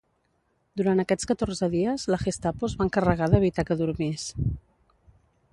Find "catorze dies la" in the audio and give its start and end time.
1.31-2.19